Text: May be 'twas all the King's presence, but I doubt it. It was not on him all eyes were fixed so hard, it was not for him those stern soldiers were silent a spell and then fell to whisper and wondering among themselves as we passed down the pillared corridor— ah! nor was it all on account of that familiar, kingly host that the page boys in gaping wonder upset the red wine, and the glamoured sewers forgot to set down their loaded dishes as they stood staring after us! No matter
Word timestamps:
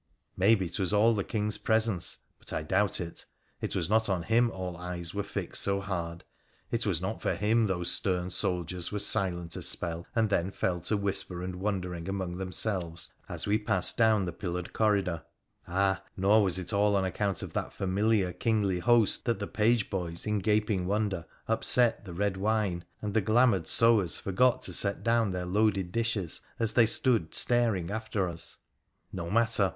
May 0.35 0.55
be 0.55 0.67
'twas 0.67 0.91
all 0.93 1.13
the 1.13 1.23
King's 1.23 1.59
presence, 1.59 2.17
but 2.39 2.51
I 2.51 2.63
doubt 2.63 2.99
it. 2.99 3.23
It 3.61 3.75
was 3.75 3.87
not 3.87 4.09
on 4.09 4.23
him 4.23 4.49
all 4.49 4.75
eyes 4.77 5.13
were 5.13 5.21
fixed 5.21 5.61
so 5.61 5.79
hard, 5.79 6.23
it 6.71 6.87
was 6.87 6.99
not 7.03 7.21
for 7.21 7.35
him 7.35 7.67
those 7.67 7.91
stern 7.91 8.31
soldiers 8.31 8.91
were 8.91 8.97
silent 8.97 9.55
a 9.55 9.61
spell 9.61 10.07
and 10.15 10.31
then 10.31 10.49
fell 10.49 10.79
to 10.85 10.97
whisper 10.97 11.43
and 11.43 11.57
wondering 11.57 12.09
among 12.09 12.37
themselves 12.37 13.13
as 13.29 13.45
we 13.45 13.59
passed 13.59 13.95
down 13.95 14.25
the 14.25 14.31
pillared 14.33 14.73
corridor— 14.73 15.21
ah! 15.67 16.01
nor 16.17 16.41
was 16.41 16.57
it 16.57 16.73
all 16.73 16.95
on 16.95 17.05
account 17.05 17.43
of 17.43 17.53
that 17.53 17.71
familiar, 17.71 18.33
kingly 18.33 18.79
host 18.79 19.25
that 19.25 19.37
the 19.37 19.45
page 19.45 19.91
boys 19.91 20.25
in 20.25 20.39
gaping 20.39 20.87
wonder 20.87 21.27
upset 21.47 22.05
the 22.05 22.13
red 22.15 22.37
wine, 22.37 22.83
and 23.03 23.13
the 23.13 23.21
glamoured 23.21 23.67
sewers 23.67 24.19
forgot 24.19 24.63
to 24.63 24.73
set 24.73 25.03
down 25.03 25.29
their 25.31 25.45
loaded 25.45 25.91
dishes 25.91 26.41
as 26.57 26.73
they 26.73 26.87
stood 26.87 27.35
staring 27.35 27.91
after 27.91 28.27
us! 28.27 28.57
No 29.13 29.29
matter 29.29 29.69